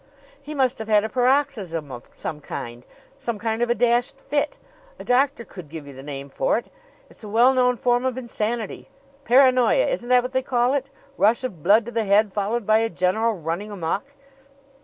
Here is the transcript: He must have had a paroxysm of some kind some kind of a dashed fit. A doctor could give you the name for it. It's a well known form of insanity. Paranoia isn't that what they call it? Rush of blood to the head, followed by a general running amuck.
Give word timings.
He 0.41 0.55
must 0.55 0.79
have 0.79 0.87
had 0.87 1.03
a 1.03 1.09
paroxysm 1.09 1.91
of 1.91 2.09
some 2.11 2.41
kind 2.41 2.85
some 3.19 3.37
kind 3.37 3.61
of 3.61 3.69
a 3.69 3.75
dashed 3.75 4.19
fit. 4.19 4.57
A 4.97 5.03
doctor 5.03 5.45
could 5.45 5.69
give 5.69 5.85
you 5.85 5.93
the 5.93 6.01
name 6.01 6.27
for 6.31 6.57
it. 6.57 6.71
It's 7.07 7.23
a 7.23 7.29
well 7.29 7.53
known 7.53 7.77
form 7.77 8.03
of 8.03 8.17
insanity. 8.17 8.89
Paranoia 9.25 9.85
isn't 9.85 10.09
that 10.09 10.23
what 10.23 10.33
they 10.33 10.41
call 10.41 10.73
it? 10.73 10.89
Rush 11.17 11.43
of 11.43 11.61
blood 11.61 11.85
to 11.85 11.91
the 11.91 12.05
head, 12.05 12.33
followed 12.33 12.65
by 12.65 12.79
a 12.79 12.89
general 12.89 13.33
running 13.35 13.69
amuck. 13.69 14.05